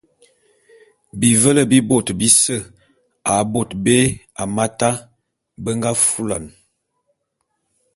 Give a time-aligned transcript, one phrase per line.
[1.19, 2.55] Bivele bi bôt bise
[3.31, 3.97] a bôt bé
[4.37, 4.89] Hamata
[5.63, 6.51] be nga fulane.